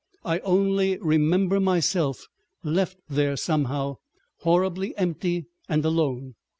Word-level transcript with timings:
I 0.25 0.39
only 0.39 0.97
remember 0.97 1.59
myself 1.59 2.25
left 2.63 2.97
there 3.07 3.37
somehow—horribly 3.37 4.97
empty 4.97 5.45
and 5.69 5.85
alone. 5.85 6.33